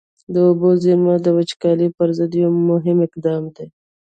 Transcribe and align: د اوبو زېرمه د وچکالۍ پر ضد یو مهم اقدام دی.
د 0.33 0.35
اوبو 0.47 0.69
زېرمه 0.83 1.15
د 1.25 1.27
وچکالۍ 1.37 1.87
پر 1.97 2.09
ضد 2.17 2.31
یو 2.43 2.49
مهم 2.71 2.97
اقدام 3.07 3.43
دی. 3.55 3.67